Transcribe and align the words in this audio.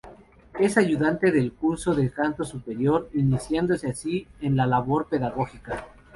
Es 0.59 0.79
ayudante 0.79 1.31
del 1.31 1.53
curso 1.53 1.93
de 1.93 2.09
Canto 2.09 2.43
Superior, 2.43 3.07
iniciándose 3.13 3.87
así 3.91 4.27
en 4.39 4.57
la 4.57 4.65
labor 4.65 5.07
pedagógica. 5.07 5.85